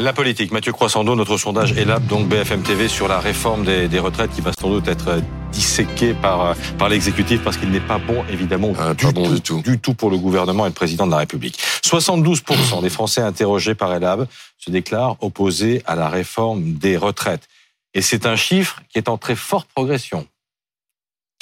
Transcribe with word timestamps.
La 0.00 0.12
politique. 0.12 0.52
Mathieu 0.52 0.70
Croissando, 0.70 1.16
notre 1.16 1.36
sondage 1.38 1.72
ELAB, 1.72 2.06
donc 2.06 2.28
BFM 2.28 2.62
TV, 2.62 2.86
sur 2.86 3.08
la 3.08 3.18
réforme 3.18 3.64
des, 3.64 3.98
retraites 3.98 4.30
qui 4.30 4.40
va 4.40 4.52
sans 4.52 4.70
doute 4.70 4.86
être 4.86 5.20
disséquée 5.50 6.14
par, 6.14 6.54
par 6.78 6.88
l'exécutif 6.88 7.42
parce 7.42 7.56
qu'il 7.56 7.70
n'est 7.70 7.80
pas 7.80 7.98
bon, 7.98 8.24
évidemment, 8.30 8.72
ah, 8.78 8.94
du, 8.94 9.06
bon 9.06 9.24
tout, 9.24 9.34
du, 9.34 9.40
tout, 9.40 9.60
du 9.60 9.78
tout 9.80 9.94
pour 9.94 10.10
le 10.10 10.16
gouvernement 10.16 10.66
et 10.66 10.68
le 10.68 10.74
président 10.74 11.04
de 11.04 11.10
la 11.10 11.16
République. 11.16 11.58
72% 11.84 12.80
des 12.80 12.90
Français 12.90 13.22
interrogés 13.22 13.74
par 13.74 13.92
ELAB 13.92 14.28
se 14.56 14.70
déclarent 14.70 15.16
opposés 15.20 15.82
à 15.84 15.96
la 15.96 16.08
réforme 16.08 16.74
des 16.74 16.96
retraites. 16.96 17.48
Et 17.92 18.00
c'est 18.00 18.24
un 18.24 18.36
chiffre 18.36 18.80
qui 18.90 18.98
est 18.98 19.08
en 19.08 19.18
très 19.18 19.34
forte 19.34 19.68
progression. 19.74 20.28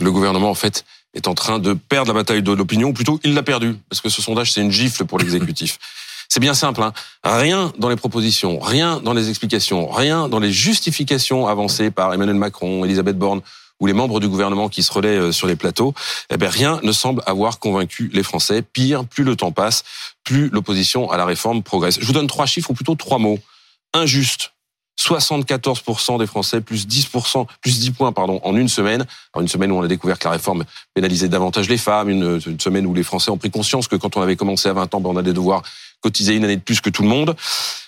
Le 0.00 0.10
gouvernement, 0.10 0.48
en 0.48 0.54
fait, 0.54 0.86
est 1.12 1.28
en 1.28 1.34
train 1.34 1.58
de 1.58 1.74
perdre 1.74 2.08
la 2.08 2.14
bataille 2.14 2.42
de 2.42 2.52
l'opinion, 2.52 2.88
ou 2.88 2.92
plutôt 2.94 3.20
il 3.22 3.34
l'a 3.34 3.42
perdu, 3.42 3.76
parce 3.90 4.00
que 4.00 4.08
ce 4.08 4.22
sondage, 4.22 4.52
c'est 4.52 4.62
une 4.62 4.72
gifle 4.72 5.04
pour 5.04 5.18
l'exécutif. 5.18 5.78
C'est 6.28 6.40
bien 6.40 6.54
simple. 6.54 6.82
Hein. 6.82 6.92
Rien 7.24 7.72
dans 7.78 7.88
les 7.88 7.96
propositions, 7.96 8.58
rien 8.58 9.00
dans 9.00 9.12
les 9.12 9.28
explications, 9.28 9.88
rien 9.88 10.28
dans 10.28 10.40
les 10.40 10.52
justifications 10.52 11.46
avancées 11.46 11.90
par 11.90 12.12
Emmanuel 12.12 12.36
Macron, 12.36 12.84
Elisabeth 12.84 13.18
Borne 13.18 13.40
ou 13.80 13.86
les 13.86 13.92
membres 13.92 14.20
du 14.20 14.28
gouvernement 14.28 14.68
qui 14.68 14.82
se 14.82 14.92
relaient 14.92 15.18
euh, 15.18 15.32
sur 15.32 15.46
les 15.46 15.56
plateaux, 15.56 15.94
eh 16.30 16.36
bien 16.36 16.48
rien 16.48 16.80
ne 16.82 16.92
semble 16.92 17.22
avoir 17.26 17.58
convaincu 17.58 18.10
les 18.12 18.22
Français. 18.22 18.62
Pire, 18.62 19.04
plus 19.04 19.24
le 19.24 19.36
temps 19.36 19.52
passe, 19.52 19.84
plus 20.24 20.48
l'opposition 20.48 21.10
à 21.10 21.16
la 21.16 21.26
réforme 21.26 21.62
progresse. 21.62 21.98
Je 22.00 22.06
vous 22.06 22.12
donne 22.12 22.26
trois 22.26 22.46
chiffres 22.46 22.70
ou 22.70 22.74
plutôt 22.74 22.94
trois 22.94 23.18
mots. 23.18 23.38
Injuste, 23.92 24.52
74% 24.98 26.18
des 26.18 26.26
Français, 26.26 26.60
plus 26.60 26.86
10%, 26.86 27.46
plus 27.60 27.78
10 27.78 27.90
points, 27.90 28.12
pardon, 28.12 28.40
en 28.44 28.56
une 28.56 28.68
semaine. 28.68 29.06
Une 29.38 29.48
semaine 29.48 29.70
où 29.70 29.76
on 29.76 29.82
a 29.82 29.88
découvert 29.88 30.18
que 30.18 30.24
la 30.24 30.32
réforme 30.32 30.64
pénalisait 30.94 31.28
davantage 31.28 31.68
les 31.68 31.76
femmes, 31.76 32.08
une, 32.08 32.40
une 32.46 32.60
semaine 32.60 32.86
où 32.86 32.94
les 32.94 33.02
Français 33.02 33.30
ont 33.30 33.36
pris 33.36 33.50
conscience 33.50 33.88
que 33.88 33.96
quand 33.96 34.16
on 34.16 34.22
avait 34.22 34.36
commencé 34.36 34.68
à 34.68 34.72
20 34.72 34.94
ans, 34.94 35.00
ben 35.00 35.10
on 35.10 35.16
a 35.16 35.22
des 35.22 35.34
devoirs 35.34 35.62
cotiser 36.06 36.34
une 36.36 36.44
année 36.44 36.56
de 36.56 36.62
plus 36.62 36.80
que 36.80 36.90
tout 36.90 37.02
le 37.02 37.08
monde. 37.08 37.34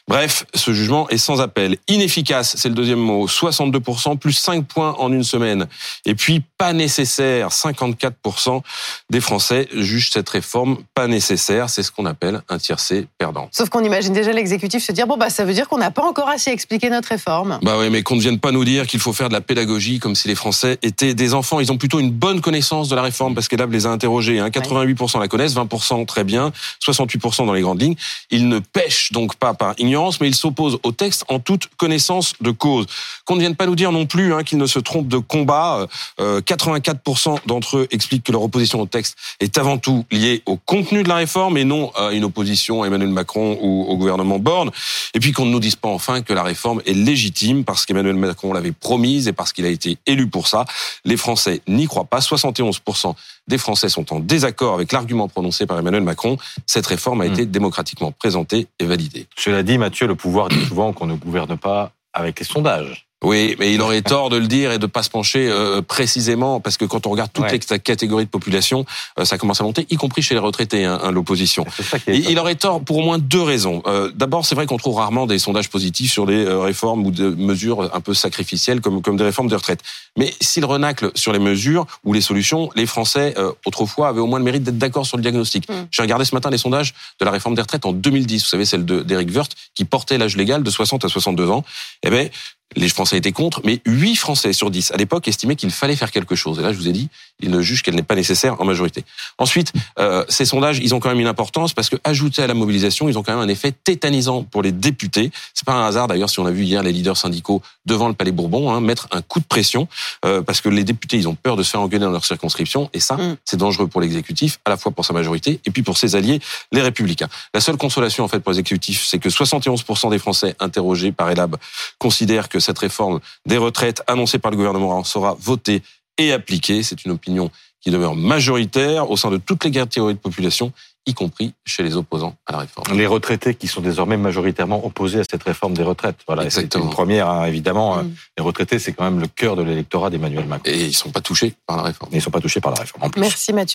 Bref, 0.09 0.47
ce 0.55 0.73
jugement 0.73 1.07
est 1.11 1.19
sans 1.19 1.43
appel. 1.43 1.77
Inefficace, 1.87 2.57
c'est 2.57 2.71
le 2.71 2.75
deuxième 2.75 2.99
mot. 2.99 3.27
62%, 3.27 4.17
plus 4.17 4.33
5 4.33 4.67
points 4.67 4.95
en 4.99 5.13
une 5.13 5.23
semaine. 5.23 5.67
Et 6.07 6.15
puis, 6.15 6.43
pas 6.57 6.73
nécessaire. 6.73 7.51
54% 7.51 8.63
des 9.11 9.21
Français 9.21 9.69
jugent 9.75 10.11
cette 10.11 10.29
réforme 10.31 10.79
pas 10.95 11.09
nécessaire. 11.09 11.69
C'est 11.69 11.83
ce 11.83 11.93
qu'on 11.93 12.07
appelle 12.07 12.41
un 12.49 12.57
tiercé 12.57 13.07
perdant. 13.19 13.51
Sauf 13.53 13.69
qu'on 13.69 13.85
imagine 13.85 14.15
déjà 14.15 14.33
l'exécutif 14.33 14.83
se 14.83 14.93
dire, 14.93 15.07
bon, 15.07 15.19
bah, 15.19 15.29
ça 15.29 15.45
veut 15.45 15.53
dire 15.53 15.69
qu'on 15.69 15.77
n'a 15.77 15.91
pas 15.91 16.05
encore 16.05 16.31
assez 16.31 16.51
expliqué 16.51 16.89
notre 16.89 17.09
réforme. 17.09 17.59
Bah 17.63 17.77
oui, 17.79 17.91
mais 17.91 18.03
qu'on 18.03 18.17
ne 18.17 18.21
vienne 18.21 18.41
pas 18.41 18.51
nous 18.51 18.65
dire 18.65 18.87
qu'il 18.87 19.01
faut 19.01 19.13
faire 19.13 19.29
de 19.29 19.35
la 19.35 19.43
pédagogie 19.43 19.99
comme 19.99 20.15
si 20.15 20.27
les 20.27 20.35
Français 20.35 20.79
étaient 20.81 21.13
des 21.13 21.35
enfants. 21.35 21.61
Ils 21.61 21.71
ont 21.71 21.77
plutôt 21.77 22.01
une 22.01 22.13
bonne 22.13 22.41
connaissance 22.41 22.89
de 22.89 22.97
la 22.97 23.03
réforme 23.03 23.35
parce 23.35 23.47
qu'elle 23.47 23.61
les 23.69 23.85
a 23.85 23.91
interrogés. 23.91 24.39
Hein. 24.39 24.49
88% 24.49 25.21
la 25.21 25.29
connaissent, 25.29 25.55
20% 25.55 26.07
très 26.07 26.25
bien, 26.25 26.51
68% 26.83 27.45
dans 27.45 27.53
les 27.53 27.61
grandes 27.61 27.83
lignes. 27.83 27.97
Ils 28.31 28.49
ne 28.49 28.59
pêchent 28.59 29.13
donc 29.13 29.37
pas 29.37 29.53
par 29.53 29.75
ignorance 29.79 29.98
mais 30.21 30.29
il 30.29 30.35
s'oppose 30.35 30.79
au 30.83 30.93
texte 30.93 31.25
en 31.29 31.39
toute 31.39 31.69
connaissance 31.77 32.35
de 32.41 32.51
cause. 32.51 32.87
Qu'on 33.25 33.35
ne 33.35 33.41
vienne 33.41 33.57
pas 33.57 33.67
nous 33.67 33.77
dire 33.77 33.93
non 33.93 34.07
plus 34.07 34.33
hein, 34.33 34.43
qu'ils 34.43 34.59
ne 34.59 34.67
se 34.67 34.79
trompent 34.79 35.09
de 35.09 35.19
combat. 35.19 35.87
84% 36.19 37.35
euh, 37.35 37.37
d'entre 37.47 37.79
eux 37.79 37.89
expliquent 37.91 38.25
que 38.25 38.33
leur 38.33 38.43
opposition 38.43 38.81
au 38.81 38.87
texte 38.87 39.17
est 39.41 39.59
avant 39.59 39.79
tout 39.79 40.05
liée 40.11 40.43
au 40.47 40.57
contenu 40.57 41.03
de 41.03 41.09
la 41.09 41.17
réforme 41.17 41.57
et 41.57 41.65
non 41.65 41.93
à 41.95 42.13
une 42.13 42.25
opposition 42.25 42.83
à 42.83 42.87
Emmanuel 42.87 43.11
Macron 43.11 43.59
ou 43.61 43.85
au 43.89 43.97
gouvernement 43.97 44.39
Borne. 44.39 44.71
Et 45.15 45.21
puis 45.21 45.33
qu'on 45.33 45.47
ne 45.47 45.51
nous 45.51 45.61
dise 45.61 45.77
pas 45.77 45.89
enfin 45.89 46.23
que 46.23 46.33
la 46.33 46.43
réforme 46.43 46.81
est 46.87 46.95
légitime 46.95 47.65
parce 47.65 47.87
qu'Emmanuel 47.87 48.17
Macron 48.17 48.53
l'avait 48.53 48.73
promise 48.73 49.29
et 49.29 49.33
parce 49.33 49.53
qu'il 49.53 49.65
a 49.67 49.71
été 49.71 49.99
élu 50.07 50.29
pour 50.29 50.49
ça. 50.49 50.65
Les 51.05 51.17
Français 51.17 51.61
n'y 51.67 51.87
croient 51.87 52.05
pas. 52.05 52.19
71% 52.19 53.15
des 53.49 53.59
Français 53.59 53.89
sont 53.89 54.13
en 54.13 54.21
désaccord 54.21 54.75
avec 54.75 54.93
l'argument 54.93 55.29
prononcé 55.29 55.67
par 55.67 55.79
Emmanuel 55.79 56.03
Macron. 56.03 56.37
Cette 56.67 56.87
réforme 56.87 57.23
a 57.23 57.25
hmm. 57.29 57.33
été 57.33 57.47
démocratiquement 57.47 58.13
présentée 58.13 58.69
et 58.79 58.85
validée. 58.85 59.27
Cela 59.37 59.63
dit, 59.63 59.79
Mathieu, 59.79 60.07
le 60.07 60.15
pouvoir 60.15 60.49
dit 60.49 60.65
souvent 60.67 60.93
qu'on 60.93 61.07
ne 61.07 61.15
gouverne 61.15 61.57
pas 61.57 61.93
avec 62.13 62.39
les 62.39 62.45
sondages. 62.45 63.08
Oui, 63.25 63.57
mais 63.59 63.75
il 63.75 63.81
aurait 63.81 64.03
tort 64.03 64.31
de 64.31 64.37
le 64.37 64.47
dire 64.47 64.71
et 64.71 64.79
de 64.79 64.87
pas 64.87 65.03
se 65.03 65.11
pencher 65.11 65.49
euh, 65.51 65.83
précisément 65.83 66.61
parce 66.61 66.77
que 66.77 66.85
quand 66.85 67.05
on 67.05 67.11
regarde 67.11 67.31
toutes 67.33 67.51
les 67.51 67.79
catégories 67.81 68.27
de 68.27 68.31
population, 68.31 68.87
euh, 69.19 69.25
ça 69.25 69.39
commence 69.39 69.61
à 69.61 69.65
monter, 69.65 69.89
y 69.91 69.97
compris 69.97 70.23
chez 70.23 70.35
les 70.35 70.41
retraités, 70.41 70.85
hein, 70.85 71.01
hein 71.03 71.11
l'opposition. 71.11 71.67
Il 72.07 72.39
aurait 72.39 72.55
tort 72.55 72.81
pour 72.81 72.99
au 72.99 73.03
moins 73.03 73.19
deux 73.19 73.43
raisons. 73.43 73.83
Euh, 73.87 74.13
D'abord, 74.15 74.47
c'est 74.47 74.55
vrai 74.55 74.67
qu'on 74.67 74.77
trouve 74.77 74.97
rarement 74.97 75.27
des 75.27 75.41
sondages 75.41 75.69
positifs 75.69 76.13
sur 76.13 76.27
les 76.27 76.45
euh, 76.45 76.61
réformes 76.61 77.05
ou 77.07 77.11
des 77.11 77.31
mesures 77.31 77.93
un 77.93 78.01
peu 78.01 78.15
sacrificielles 78.15 78.81
comme 78.81 79.03
comme 79.03 79.17
des 79.17 79.25
réformes 79.25 79.49
de 79.49 79.57
retraite. 79.57 79.81
Mais 80.17 80.33
s'il 80.41 80.65
renacle 80.65 81.11
sur 81.17 81.33
les 81.33 81.39
mesures 81.41 81.87
ou 82.05 82.13
les 82.13 82.21
solutions, 82.21 82.71
les 82.77 82.87
Français 82.87 83.35
autrefois 83.67 84.09
avaient 84.09 84.21
au 84.21 84.27
moins 84.27 84.39
le 84.39 84.45
mérite 84.45 84.63
d'être 84.63 84.79
d'accord 84.79 85.07
sur 85.07 85.17
le 85.17 85.23
diagnostic. 85.23 85.69
Mm. 85.69 85.73
J'ai 85.91 86.03
regardé 86.03 86.25
ce 86.25 86.35
matin 86.35 86.51
les 86.51 86.59
sondages 86.59 86.95
de 87.21 87.25
la 87.25 87.31
réforme 87.31 87.55
des 87.55 87.63
retraites 87.63 87.87
en 87.87 87.93
2010. 87.93 88.43
Vous 88.43 88.49
savez, 88.49 88.65
celle 88.65 88.85
d'Éric 88.85 89.31
Woerth 89.35 89.53
qui 89.75 89.85
portait 89.85 90.19
l'âge 90.19 90.37
légal 90.37 90.63
de 90.63 90.71
60 90.71 91.05
à 91.05 91.09
62 91.09 91.51
ans. 91.51 91.65
Eh 92.03 92.11
ben, 92.11 92.29
les 92.77 92.89
Français 92.89 93.17
étaient 93.17 93.33
contre, 93.33 93.63
mais 93.65 93.81
8 93.87 94.17
Français 94.17 94.53
sur 94.53 94.71
10 94.71 94.93
à 94.93 94.97
l'époque 94.97 95.27
estimaient 95.27 95.57
qu'il 95.57 95.71
fallait 95.71 95.97
faire 95.97 96.11
quelque 96.11 96.35
chose. 96.35 96.59
Et 96.59 96.63
là, 96.63 96.73
je 96.73 96.79
vous 96.79 96.89
ai 96.89 96.93
dit, 96.93 97.09
ils 97.41 97.51
ne 97.51 97.61
jugent 97.63 97.83
qu'elle 97.83 97.95
n'est 97.95 98.03
pas 98.03 98.15
nécessaire 98.15 98.61
en 98.61 98.65
majorité. 98.65 99.05
Ensuite, 99.39 99.73
euh, 99.99 100.25
ces 100.29 100.45
sondages, 100.45 100.79
ils 100.79 100.95
ont 100.95 101.01
quand 101.01 101.09
même 101.09 101.21
une 101.21 101.29
importance 101.29 101.73
parce 101.73 101.89
que 101.89 101.97
ajoutés 102.05 102.43
à 102.43 102.47
la 102.47 102.55
mobilisation, 102.55 103.09
ils 103.09 103.19
ont 103.19 103.23
quand 103.23 103.33
même 103.33 103.43
un 103.43 103.49
effet 103.49 103.73
tétanisant 103.73 104.43
pour 104.43 104.63
les 104.63 104.73
députés. 104.73 105.31
C'est 105.55 105.65
pas 105.65 105.75
un 105.75 105.87
hasard 105.87 106.09
d'ailleurs 106.09 106.31
si 106.31 106.41
on 106.41 106.47
a 106.47 106.51
vu 106.51 106.65
hier 106.65 106.83
les 106.83 106.93
leaders 106.93 107.17
syndicaux 107.17 107.63
devant 107.87 108.09
le 108.09 108.15
Palais 108.15 108.33
Bourbon 108.33 108.71
hein, 108.71 108.81
mettre 108.81 109.09
un 109.13 109.23
coup 109.23 109.41
de 109.41 109.45
pression 109.45 109.89
euh, 110.25 110.43
parce 110.43 110.61
que 110.61 110.69
les 110.69 110.85
députés, 110.85 111.17
ils 111.17 111.29
ont 111.29 111.35
peur 111.35 111.57
de 111.57 111.63
se 111.63 111.71
faire 111.71 111.81
engueuler 111.81 112.05
dans 112.05 112.11
leur 112.11 112.25
circonscription 112.25 112.91
et 112.93 113.01
ça, 113.01 113.17
mm. 113.17 113.37
c'est 113.45 113.57
dangereux 113.57 113.87
pour 113.87 114.01
l'exécutif, 114.01 114.59
à 114.65 114.71
la 114.71 114.77
fois 114.77 114.93
pour 114.93 115.05
sa 115.05 115.13
majorité 115.13 115.61
et 115.65 115.71
puis 115.71 115.83
pour 115.83 115.97
ses 115.97 116.17
alliés, 116.17 116.41
les 116.73 116.83
Républicains. 116.83 117.29
La 117.55 117.61
seule 117.61 117.77
consolation 117.77 118.25
en 118.25 118.29
fait 118.29 118.41
pour 118.41 118.53
l'exécutif, 118.53 119.07
c'est 119.07 119.19
que 119.19 119.29
71% 119.29 120.11
des 120.11 120.19
Français 120.19 120.55
interrogés 120.61 121.13
par 121.13 121.31
Elab 121.31 121.57
considèrent 121.99 122.49
que 122.49 122.58
cette 122.61 122.79
réforme 122.79 123.21
des 123.47 123.59
retraites 123.59 124.03
annoncée 124.07 124.39
par 124.39 124.51
le 124.51 124.57
gouvernement 124.57 125.05
sera 125.05 125.37
votée 125.41 125.83
et 126.19 126.33
appliquée. 126.33 126.83
C'est 126.83 127.05
une 127.05 127.13
opinion 127.13 127.51
qui 127.81 127.91
demeure 127.91 128.15
majoritaire 128.15 129.11
au 129.11 129.17
sein 129.17 129.31
de 129.31 129.37
toutes 129.37 129.65
les 129.65 129.71
catégories 129.71 130.15
de 130.15 130.19
population, 130.19 130.73
y 131.07 131.15
compris 131.15 131.55
chez 131.65 131.83
les 131.83 131.97
opposants 131.97 132.35
à 132.45 132.53
la 132.53 132.59
réforme. 132.59 132.97
Les 132.97 133.07
retraités 133.07 133.55
qui 133.55 133.67
sont 133.67 133.81
désormais 133.81 134.17
majoritairement 134.17 134.85
opposés 134.85 135.21
à 135.21 135.25
cette 135.29 135.43
réforme 135.43 135.75
des 135.75 135.83
retraites. 135.83 136.17
Voilà, 136.27 136.51
c'est 136.51 136.75
une 136.75 136.91
première, 136.91 137.29
hein, 137.29 137.45
évidemment. 137.47 138.03
Mm. 138.03 138.15
Les 138.37 138.45
retraités, 138.45 138.79
c'est 138.79 138.93
quand 138.93 139.05
même 139.05 139.21
le 139.21 139.29
cœur 139.29 139.57
de 139.57 139.63
l'électorat 139.63 140.11
d'Emmanuel 140.11 140.47
Macron. 140.47 140.71
Et 140.71 140.85
ils 140.85 140.89
ne 140.89 140.93
sont 140.93 141.11
pas 141.11 141.21
touchés 141.21 141.55
par 141.67 141.79
la 141.79 141.85
réforme. 141.85 142.11
ils 142.13 142.17
ne 142.17 142.21
sont 142.21 142.31
pas 142.31 142.41
touchés 142.41 142.61
par 142.61 142.73
la 142.73 142.81
réforme. 142.81 143.05
En 143.05 143.11
plus. 143.11 143.21
Merci 143.21 143.53
Mathieu. 143.53 143.67